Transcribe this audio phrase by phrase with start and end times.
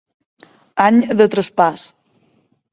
[0.87, 1.87] Any de traspàs.